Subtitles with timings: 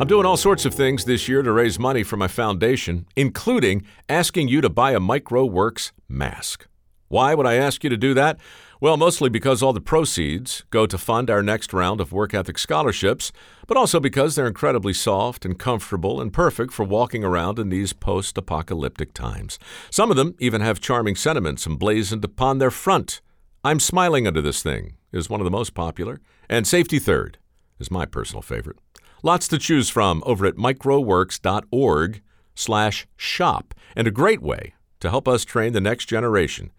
[0.00, 3.82] I'm doing all sorts of things this year to raise money for my foundation, including
[4.08, 6.66] asking you to buy a mikeroweWORKS mask.
[7.08, 8.38] Why would I ask you to do that?
[8.80, 12.56] Well, mostly because all the proceeds go to fund our next round of work ethic
[12.56, 13.30] scholarships,
[13.66, 17.92] but also because they're incredibly soft and comfortable and perfect for walking around in these
[17.92, 19.58] post apocalyptic times.
[19.90, 23.20] Some of them even have charming sentiments emblazoned upon their front.
[23.62, 27.36] I'm smiling under this thing is one of the most popular, and Safety Third
[27.78, 28.78] is my personal favorite.
[29.22, 32.22] Lots to choose from over at mikeroweworks.org
[32.54, 36.70] slash shop, and a great way to help us train the next generation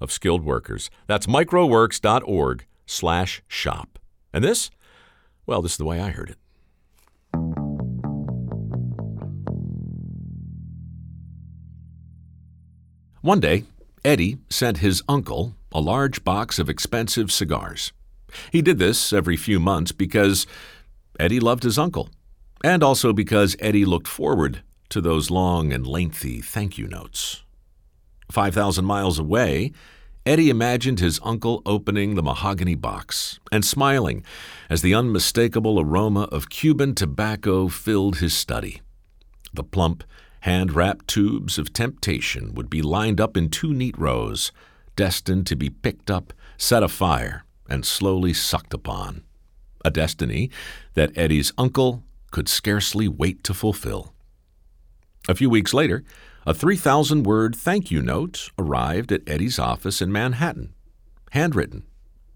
[0.00, 0.90] of skilled workers.
[1.06, 3.98] That's mikeroweworks.org slash shop.
[4.32, 4.70] And this?
[5.46, 6.38] Well, this is the way I heard it.
[13.20, 13.64] One day,
[14.04, 17.92] Eddie sent his uncle a large box of expensive cigars.
[18.52, 20.46] He did this every few months because
[21.18, 22.08] Eddie loved his uncle,
[22.62, 27.42] and also because Eddie looked forward to those long and lengthy thank you notes.
[28.30, 29.72] 5,000 miles away,
[30.26, 34.24] Eddie imagined his uncle opening the mahogany box and smiling
[34.70, 38.80] as the unmistakable aroma of Cuban tobacco filled his study.
[39.52, 40.02] The plump,
[40.40, 44.50] hand wrapped tubes of temptation would be lined up in two neat rows,
[44.96, 49.22] destined to be picked up, set afire, and slowly sucked upon.
[49.84, 50.50] A destiny
[50.94, 54.14] that Eddie's uncle could scarcely wait to fulfill.
[55.28, 56.04] A few weeks later,
[56.46, 60.74] a 3,000 word thank you note arrived at Eddie's office in Manhattan,
[61.30, 61.84] handwritten,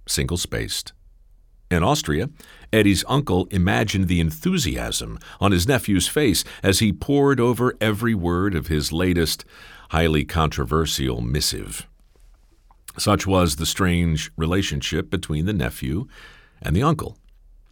[0.06, 0.92] single spaced.
[1.70, 2.30] In Austria,
[2.72, 8.54] Eddie's uncle imagined the enthusiasm on his nephew's face as he pored over every word
[8.54, 9.44] of his latest,
[9.90, 11.86] highly controversial missive.
[12.96, 16.06] Such was the strange relationship between the nephew
[16.62, 17.18] and the uncle,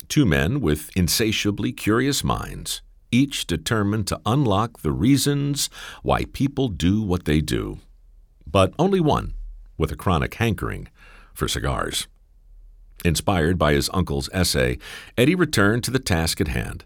[0.08, 5.70] two men with insatiably curious minds each determined to unlock the reasons
[6.02, 7.78] why people do what they do,
[8.46, 9.32] but only one
[9.78, 10.88] with a chronic hankering
[11.32, 12.08] for cigars.
[13.04, 14.78] Inspired by his uncle's essay,
[15.16, 16.84] Eddie returned to the task at hand.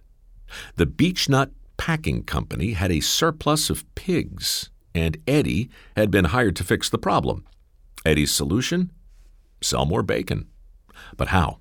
[0.77, 6.65] The Beechnut Packing Company had a surplus of pigs, and Eddie had been hired to
[6.65, 7.47] fix the problem.
[8.05, 8.91] Eddie's solution?
[9.62, 10.49] Sell more bacon.
[11.16, 11.59] But how?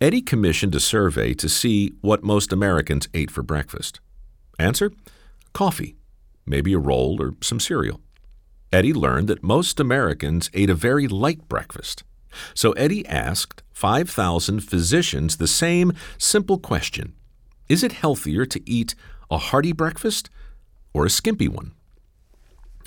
[0.00, 4.00] Eddie commissioned a survey to see what most Americans ate for breakfast.
[4.58, 4.92] Answer
[5.52, 5.96] coffee,
[6.46, 8.00] maybe a roll or some cereal.
[8.72, 12.04] Eddie learned that most Americans ate a very light breakfast.
[12.54, 17.14] So Eddie asked 5,000 physicians the same simple question
[17.68, 18.94] Is it healthier to eat
[19.30, 20.30] a hearty breakfast
[20.94, 21.72] or a skimpy one?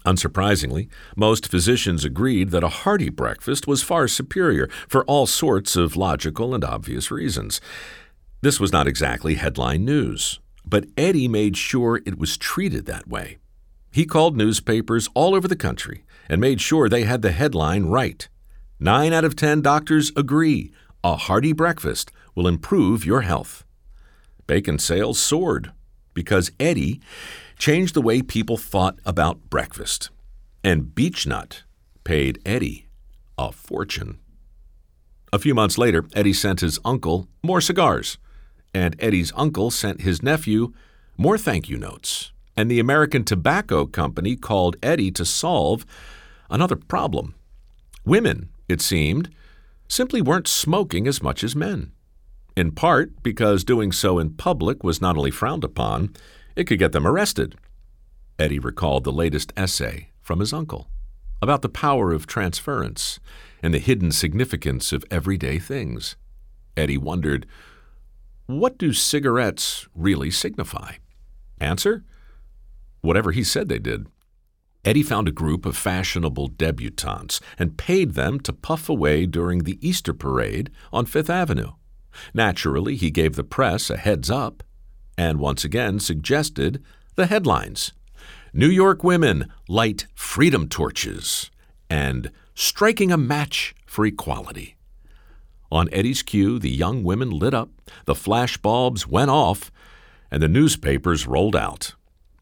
[0.05, 5.95] Unsurprisingly, most physicians agreed that a hearty breakfast was far superior for all sorts of
[5.95, 7.61] logical and obvious reasons.
[8.41, 13.37] This was not exactly headline news, but Eddie made sure it was treated that way.
[13.91, 18.27] He called newspapers all over the country and made sure they had the headline right.
[18.79, 20.71] Nine out of ten doctors agree
[21.03, 23.63] a hearty breakfast will improve your health.
[24.47, 25.71] Bacon sales soared
[26.13, 26.99] because Eddie
[27.63, 30.09] changed the way people thought about breakfast.
[30.65, 31.63] And Beechnut
[32.03, 32.87] paid Eddie
[33.37, 34.19] a fortune.
[35.31, 38.17] A few months later, Eddie sent his uncle more cigars,
[38.73, 40.73] and Eddie's uncle sent his nephew
[41.15, 42.33] more thank you notes.
[42.57, 45.85] And the American Tobacco Company called Eddie to solve
[46.49, 47.33] another problem.
[48.03, 49.29] Women, it seemed,
[49.87, 51.93] simply weren't smoking as much as men.
[52.57, 56.13] In part because doing so in public was not only frowned upon,
[56.55, 57.55] it could get them arrested.
[58.39, 60.89] Eddie recalled the latest essay from his uncle
[61.41, 63.19] about the power of transference
[63.61, 66.15] and the hidden significance of everyday things.
[66.77, 67.45] Eddie wondered,
[68.45, 70.93] what do cigarettes really signify?
[71.59, 72.03] Answer?
[73.01, 74.07] Whatever he said they did.
[74.85, 79.79] Eddie found a group of fashionable debutantes and paid them to puff away during the
[79.87, 81.71] Easter parade on Fifth Avenue.
[82.33, 84.61] Naturally, he gave the press a heads up
[85.17, 86.83] and once again suggested
[87.15, 87.93] the headlines
[88.53, 91.49] New York women light freedom torches
[91.89, 94.75] and striking a match for equality.
[95.71, 97.69] On Eddie's cue, the young women lit up,
[98.05, 99.71] the flash bulbs went off,
[100.29, 101.95] and the newspapers rolled out.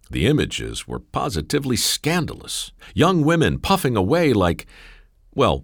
[0.09, 2.73] The images were positively scandalous.
[2.93, 4.65] Young women puffing away like,
[5.33, 5.63] well,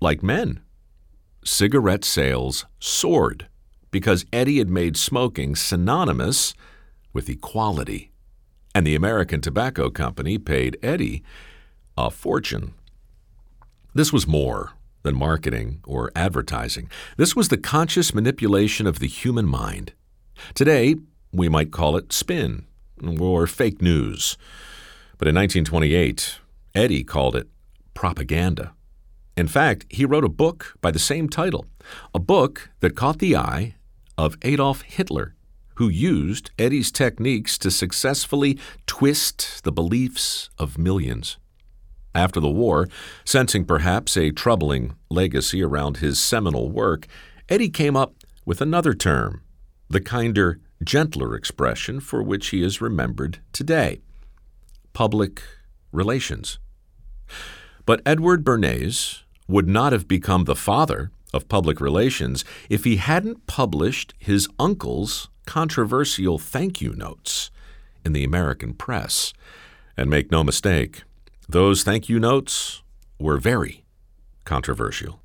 [0.00, 0.60] like men.
[1.44, 3.48] Cigarette sales soared
[3.92, 6.54] because Eddie had made smoking synonymous
[7.12, 8.10] with equality.
[8.74, 11.22] And the American Tobacco Company paid Eddie
[11.96, 12.72] a fortune.
[13.94, 14.72] This was more
[15.02, 16.90] than marketing or advertising.
[17.18, 19.92] This was the conscious manipulation of the human mind.
[20.54, 20.96] Today,
[21.32, 22.64] we might call it spin
[23.20, 24.38] or fake news.
[25.18, 26.38] But in 1928,
[26.74, 27.48] Eddie called it
[27.94, 28.72] propaganda.
[29.36, 31.66] In fact, he wrote a book by the same title,
[32.14, 33.74] a book that caught the eye
[34.16, 35.34] of Adolf Hitler,
[35.76, 41.38] who used Eddie's techniques to successfully twist the beliefs of millions.
[42.14, 42.88] After the war,
[43.24, 47.06] sensing perhaps a troubling legacy around his seminal work,
[47.48, 48.14] Eddie came up
[48.44, 49.42] with another term,
[49.88, 54.00] the kinder, gentler expression for which he is remembered today
[54.92, 55.42] public
[55.90, 56.58] relations.
[57.86, 63.46] But Edward Bernays would not have become the father of public relations if he hadn't
[63.46, 67.50] published his uncle's controversial thank you notes
[68.04, 69.32] in the American press.
[69.96, 71.02] And make no mistake,
[71.48, 72.82] those thank you notes
[73.18, 73.84] were very
[74.44, 75.20] controversial.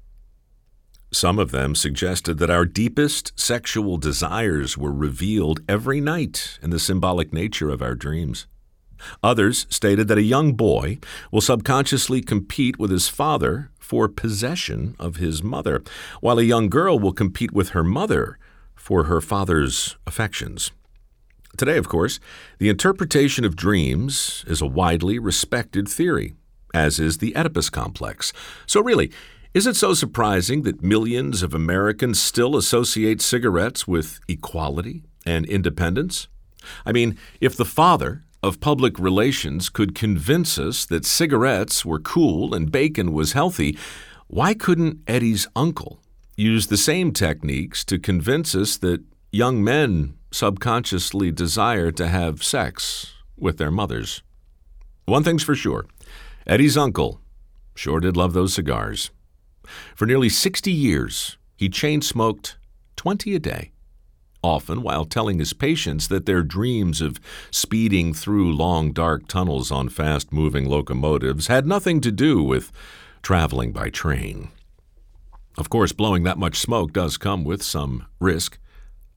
[1.12, 6.80] Some of them suggested that our deepest sexual desires were revealed every night in the
[6.80, 8.46] symbolic nature of our dreams.
[9.24, 11.00] Others stated that a young boy
[11.32, 15.82] will subconsciously compete with his father for possession of his mother,
[16.20, 18.38] while a young girl will compete with her mother
[18.76, 20.72] for her father's affections.
[21.56, 22.20] Today, of course,
[22.60, 26.34] the interpretation of dreams is a widely respected theory,
[26.74, 28.34] as is the Oedipus complex.
[28.66, 29.10] So, really,
[29.54, 36.28] is it so surprising that millions of Americans still associate cigarettes with equality and independence?
[36.86, 42.54] I mean, if the father of public relations could convince us that cigarettes were cool
[42.54, 43.78] and bacon was healthy,
[44.28, 46.02] why couldn't Eddie's uncle
[46.36, 53.14] use the same techniques to convince us that young men subconsciously desire to have sex
[53.38, 54.22] with their mothers?
[55.06, 55.86] One thing's for sure
[56.46, 57.22] Eddie's uncle
[57.76, 59.12] sure did love those cigars.
[59.96, 62.58] For nearly 60 years, he chain smoked
[62.96, 63.72] 20 a day,
[64.44, 67.20] often while telling his patients that their dreams of
[67.52, 72.72] speeding through long dark tunnels on fast moving locomotives had nothing to do with
[73.22, 74.50] traveling by train.
[75.58, 78.60] Of course, blowing that much smoke does come with some risk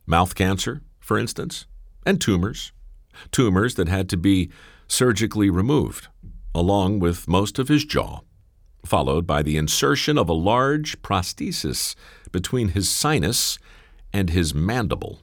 [0.07, 1.67] mouth cancer, for instance,
[2.07, 2.73] and tumors,
[3.31, 4.51] tumors that had to be
[4.89, 6.09] surgically removed,
[6.55, 8.21] along with most of his jaw
[8.85, 11.95] followed by the insertion of a large prosthesis
[12.33, 13.59] between his sinus
[14.13, 15.21] and his mandible.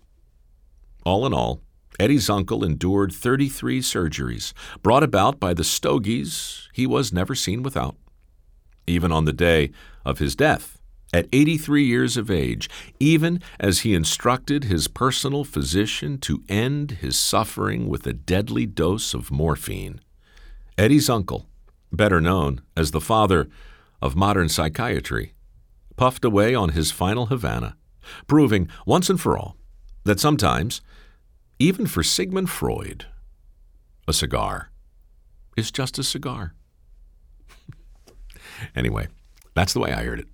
[1.03, 1.61] All in all,
[1.99, 4.53] Eddie's uncle endured 33 surgeries,
[4.83, 7.95] brought about by the stogies he was never seen without.
[8.85, 9.71] Even on the day
[10.05, 10.77] of his death,
[11.13, 12.69] at 83 years of age,
[12.99, 19.13] even as he instructed his personal physician to end his suffering with a deadly dose
[19.13, 20.01] of morphine,
[20.77, 21.47] Eddie's uncle,
[21.91, 23.49] better known as the father
[24.01, 25.33] of modern psychiatry,
[25.95, 27.75] puffed away on his final Havana,
[28.27, 29.55] proving once and for all
[30.03, 30.81] that sometimes,
[31.59, 33.05] even for Sigmund Freud,
[34.07, 34.69] a cigar
[35.55, 36.53] is just a cigar.
[38.75, 39.07] anyway,
[39.53, 40.27] that's the way I heard it.